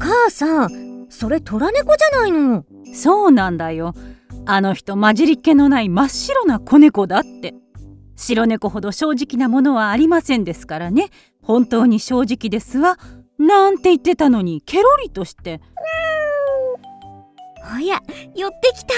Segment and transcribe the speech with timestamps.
[0.00, 2.64] 母さんそれ虎猫じゃないの。
[2.94, 3.94] そうなんだよ。
[4.46, 7.54] あの人混じりっ気のない真っ白な子猫だって。
[8.16, 11.10] 白猫ほど正直なものはありませんですからね。
[11.42, 12.98] 本当に正直ですわ。
[13.38, 15.60] なんて言ってたのにケロリとして。
[17.74, 18.00] おや
[18.34, 18.94] 寄ってきた。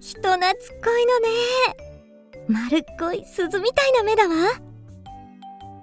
[0.00, 0.52] 人懐っ
[0.84, 1.28] こいのね。
[2.48, 4.34] 丸っこい鈴みたいな目だわ。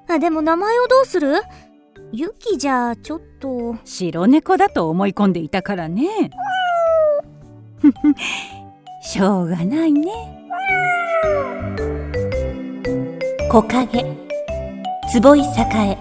[0.10, 1.42] あでも名前をどうする？
[2.16, 3.76] ユキじゃちょっと。
[3.86, 6.30] 白猫だと思い込んでいたからね。
[9.02, 10.12] しょうがないね。
[13.52, 14.16] 木陰。
[15.12, 15.98] 坪井栄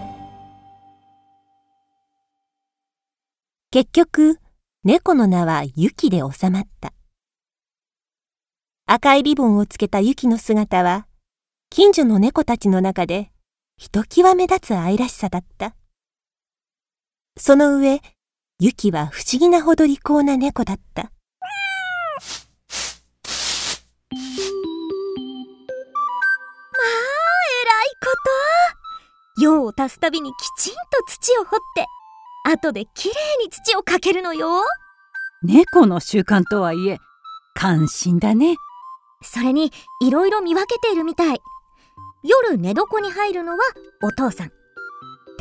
[3.70, 4.38] 結局
[4.84, 6.92] 猫の名はユキで収まった。
[8.84, 11.06] 赤いリボンをつけたユキの姿は
[11.70, 13.30] 近所の猫たちの中で
[13.78, 15.74] ひときわ目立つ愛らしさだった
[17.36, 18.00] その上
[18.60, 21.10] ユキは不思議なほど利口な猫だった。
[29.40, 31.86] 用を足すたびにきちんと土を掘って
[32.44, 34.62] 後できれいに土をかけるのよ。
[35.42, 36.98] 猫の習慣とはいえ
[37.54, 38.56] 関心だね。
[39.22, 41.40] それにいろいろ見分けているみたい。
[42.22, 43.58] 夜寝床に入るのは
[44.02, 44.52] お父さん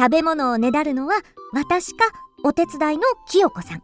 [0.02, 1.14] 食べ物をねだるのは
[1.54, 2.06] 私か
[2.44, 3.84] お手伝いの清子さん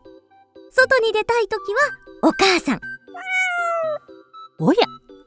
[0.72, 2.80] 外に出たい時はお母さん
[4.58, 4.80] おや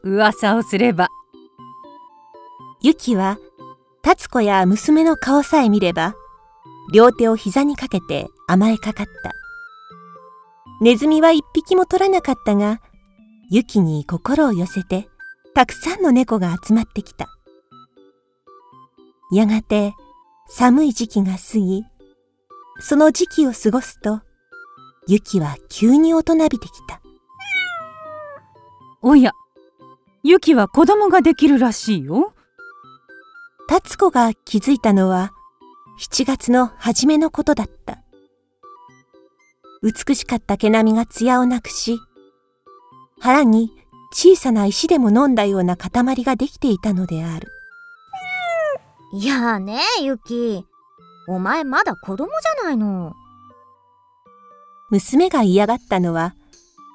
[0.03, 1.09] 噂をすれば
[2.83, 3.39] ユキは
[4.03, 6.15] 達子や娘の顔さえ見れば、
[6.93, 9.33] 両手を膝にかけて甘えかかった。
[10.81, 12.81] ネズミは一匹も取らなかったが、
[13.51, 15.09] ユキに心を寄せて、
[15.55, 17.29] たくさんの猫が集まってきた。
[19.33, 19.93] やがて、
[20.53, 21.85] 寒い時期が過ぎ、
[22.81, 24.21] その時期を過ごすと、
[25.07, 27.01] ユキは急に大人びてきた。
[29.01, 29.31] おや、
[30.25, 32.35] ユキは子供ができるらしいよ。
[33.69, 35.31] 達子が気づいたのは
[36.01, 38.03] 7月の初めのことだった。
[39.85, 42.01] 美しかった毛並みが艶をなくし、
[43.21, 43.71] 腹に
[44.13, 47.47] 小さな石でも飲んだような塊ができていたのである。
[49.13, 50.65] いやあねユキ。
[51.29, 53.15] お前まだ子供じゃないの。
[54.91, 56.35] 娘が嫌がったのは、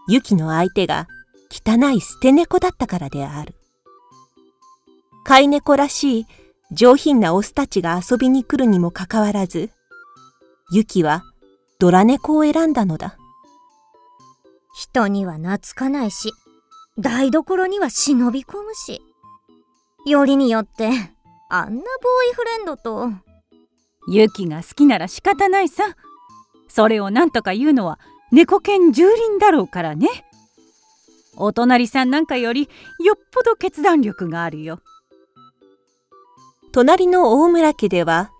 [0.07, 1.07] ユキの相手が
[1.49, 3.55] 汚い捨て猫だったからである。
[5.25, 6.27] 飼い猫らしい
[6.71, 9.69] 上品なオスたちが遊びに来るにもかかわらず、
[10.71, 11.23] ユキは
[11.79, 13.17] ドラ猫を選んだのだ。
[14.73, 16.31] 人には懐かないし、
[16.97, 19.01] 台所には忍び込むし。
[20.05, 21.14] よりによって、
[21.49, 23.11] あんなボーイフレンドと。
[24.07, 25.83] ユキが好きなら仕方ないさ。
[26.67, 27.99] それを何とか言うのは
[28.31, 30.07] 猫犬蹂躙だろうからね。
[31.37, 32.69] お隣さんなんかより
[32.99, 34.79] よっぽど決断力があるよ。
[36.71, 38.31] 隣の大村家では、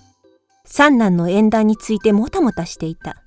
[0.66, 3.24] 三男の縁談についてもたもたしていた。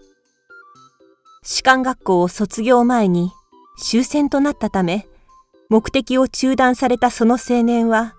[1.43, 3.33] 士官学校を卒業前に
[3.79, 5.09] 終戦となったため、
[5.71, 8.17] 目的を中断されたその青年は、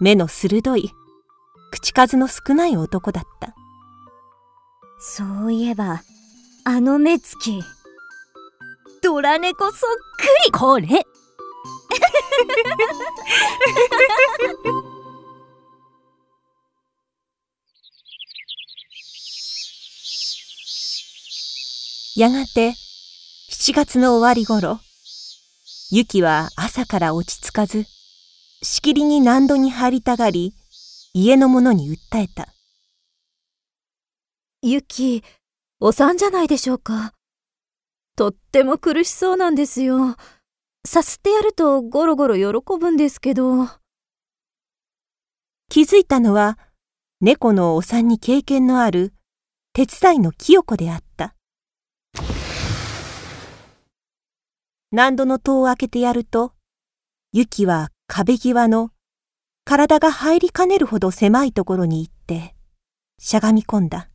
[0.00, 0.90] 目の鋭い、
[1.70, 3.54] 口数の少ない男だった。
[4.98, 6.02] そういえば、
[6.64, 7.62] あの目つき、
[9.02, 9.78] ドラ猫そっ
[10.16, 10.52] くり。
[10.52, 10.86] これ。
[22.16, 22.74] やがて
[23.50, 24.80] 7月の終わり頃、
[25.90, 27.86] ユキは朝から落ち着かず、
[28.62, 30.52] しきりに何度に入りたがり、
[31.14, 32.48] 家の者に訴えた。
[34.60, 35.24] ユキ、
[35.80, 37.14] お産じゃないでしょうか。
[38.16, 40.14] とっても苦しそうなんですよ。
[40.86, 43.66] さすってやるとゴロゴロ喜ぶんですけど。
[45.70, 46.58] 気づいたのは、
[47.22, 49.14] 猫のお産に経験のある
[49.72, 51.34] 手伝いの清子であった。
[54.92, 56.52] 何度の戸を開けてやると、
[57.32, 58.90] ユキは壁際の
[59.64, 62.56] 体が入りかねるほど狭いところに行って、
[63.18, 64.08] しゃがみ込んだ。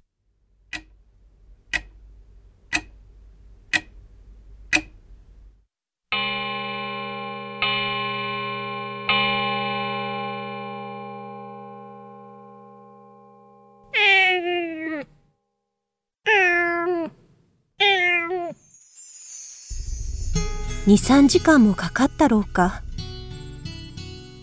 [20.86, 22.82] 二三時間もかかったろうか。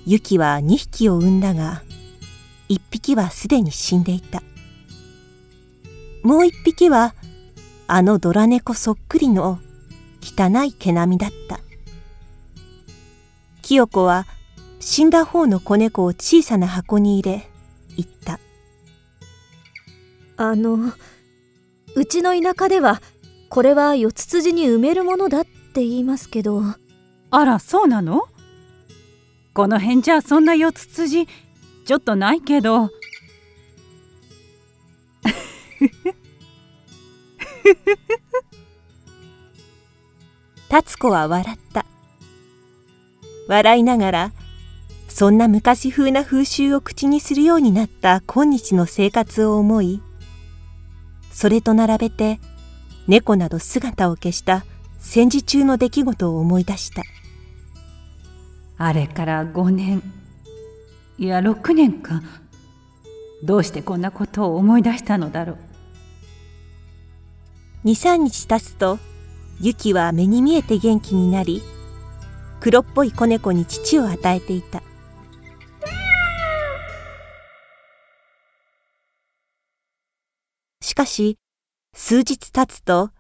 [0.05, 1.83] ユキは二匹を産んだが、
[2.69, 4.43] 一匹はすでに死んでいた。
[6.23, 7.15] もう一匹は
[7.87, 9.59] あのドラ猫そっくりの
[10.21, 11.61] 汚い毛並みだった。
[13.61, 14.27] 清子は
[14.81, 17.49] 死んだ方の子猫を小さな箱に入れ
[17.97, 18.41] 言った。
[20.37, 20.93] あの
[21.95, 23.01] うちの田舎では
[23.49, 26.63] これは四つ辻に埋めるものだって言いますけど。
[27.31, 28.23] あらそうなの？
[29.55, 31.27] この辺じゃそんな四つ辻
[31.85, 32.91] ちょっとないけど。
[40.69, 41.85] 達子は笑った。
[43.49, 44.33] 笑いながら
[45.09, 50.01] そんな昔風な風習を口にするようになった今日の生活を思い
[51.31, 52.41] それと並べて
[53.09, 54.65] 猫など姿を消した
[54.99, 57.03] 戦時中の出来事を思い出した。
[58.79, 60.03] あれから5年。
[61.19, 62.23] いや6年か。
[63.45, 65.59] どうしてこんなことを思い出したのだろう。
[67.85, 68.99] 23日経つと
[69.61, 71.63] ユキは目に見えて元気になり
[72.61, 74.83] 黒っぽい子猫に乳を与えていた。
[80.81, 81.39] しかし
[81.95, 83.11] 数日経つと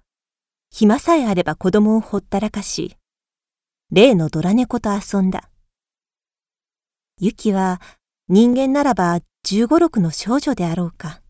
[0.70, 2.96] 暇さえあれば子供をほったらかし
[3.94, 5.50] 例のドラ猫と遊んだ
[7.20, 7.78] ユキは
[8.26, 11.20] 人間ならば十五六の少女であろうか。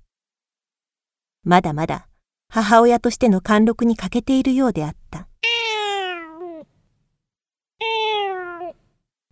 [1.42, 2.06] まだまだ
[2.48, 5.26] 母親としての貫禄に欠けているようであった。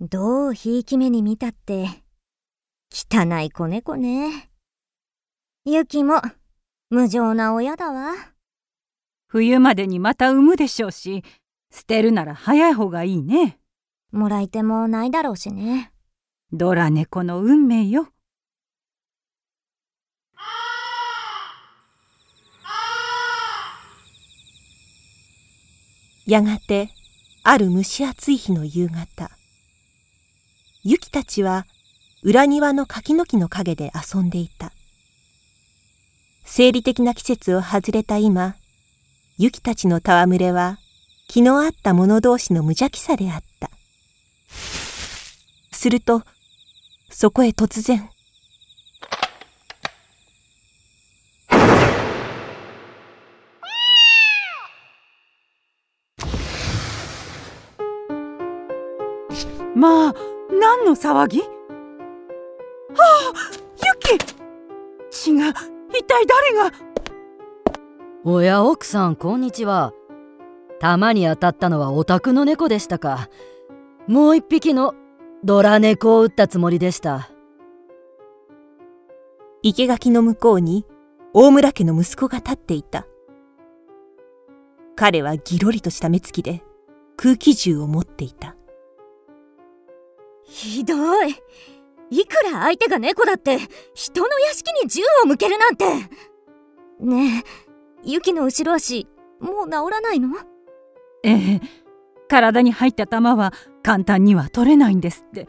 [0.01, 1.87] どうひいき目に見たって、
[2.93, 4.51] 汚い子猫ね。
[5.65, 6.21] ユキも
[6.89, 8.13] 無情な親だわ。
[9.29, 11.23] 冬までにまた産むでしょうし、
[11.73, 13.59] 捨てるなら早い方がいいね。
[14.13, 15.93] もらい手もないだろうしね。
[16.53, 18.09] ドラ猫の運命よ。
[26.27, 26.91] やがて
[27.43, 29.31] ある蒸し暑い日の夕方
[30.85, 31.67] ユキたちは
[32.23, 34.71] 裏庭の柿の木の陰で遊んでいた
[36.45, 38.55] 生理的な季節を外れた今
[39.39, 40.79] ユキたちの戯れは
[41.31, 43.71] 気のあった者同士の無邪気さであった。
[45.71, 46.23] すると
[47.09, 48.11] そこへ突然。
[59.77, 60.15] まあ
[60.51, 61.43] 何の騒ぎ？
[61.43, 61.47] は
[62.97, 63.33] あ
[63.77, 64.25] ユキ。
[65.13, 65.51] 血が
[65.91, 66.73] 一体誰が？
[68.25, 69.93] おや奥さんこんにちは
[70.81, 73.29] 弾に当たったのはお宅の猫でしたか。
[74.09, 74.95] もう一匹の
[75.45, 77.31] ドラ猫を撃ったつもりでした。
[79.63, 80.87] 生垣の向こうに
[81.35, 83.07] 大村家の息子が立っていた。
[84.97, 86.63] 彼はギロリとした目つきで
[87.17, 88.57] 空気銃を持っていた。
[90.45, 91.37] ひどい。
[92.11, 93.59] いくら相手が猫だって
[93.95, 95.85] 人の屋敷に銃を向けるなんて。
[97.01, 99.07] ねえユキの後ろ足
[99.41, 100.31] もう治らないの？
[101.23, 101.61] ええ
[102.29, 103.53] 体に入った弾は
[103.83, 105.49] 簡単には取れないんですって。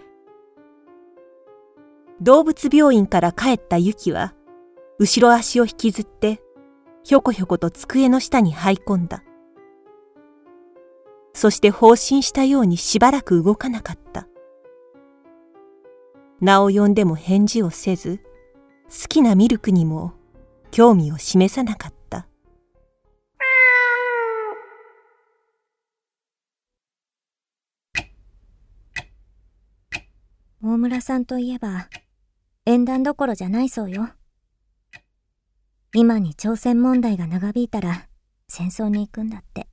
[2.21, 4.33] 動物病院から帰ったユキは
[4.99, 6.41] 後ろ足を引きずって
[7.03, 9.23] ひょこひょこと机の下に這い込んだ。
[11.33, 14.27] そして放心したようにしばらく動かなかった。
[16.39, 18.19] 名を呼んでも返事をせず、
[18.89, 20.13] 好きなミルクにも
[20.71, 22.00] 興味を示さなかった。
[30.63, 31.89] 大村さんといえば、
[32.65, 34.09] 縁談どころじゃないそうよ。
[35.93, 38.07] 今に朝鮮問題が長引いたら
[38.47, 39.67] 戦争に行くんだって。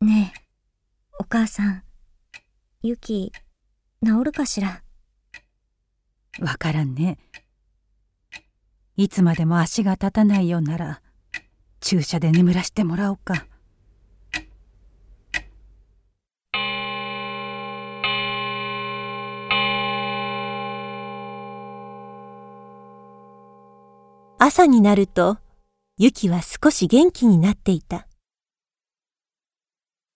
[0.00, 0.40] ねえ、
[1.18, 1.82] お母さん、
[2.82, 3.32] ユキ、
[4.04, 4.82] 治るかしら？
[6.40, 7.18] わからんね
[8.96, 11.02] いつまでも足が立たないようなら
[11.80, 13.46] 注射で眠らしてもらおうか
[24.54, 25.38] 朝になると
[25.96, 28.06] ユキは少し元気になっていた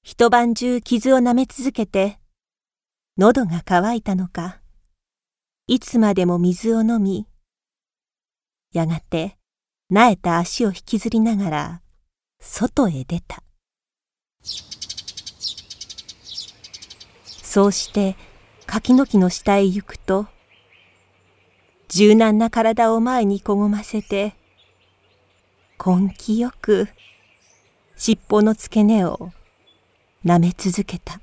[0.03, 2.19] 一晩中傷を舐め続けて
[3.17, 4.61] 喉が渇いたのか、
[5.67, 7.27] いつまでも水を飲み、
[8.75, 9.39] やがて、
[9.89, 11.83] なえた足を引きずりながら、
[12.39, 13.43] 外へ出た。
[17.43, 18.17] そうして、
[18.67, 20.27] 柿の木の下へ行くと、
[21.89, 24.35] 柔軟な体を前にこごませて、
[25.85, 26.89] 根気よく
[27.97, 29.33] 尻尾の付け根を
[30.25, 31.21] 舐め続けた。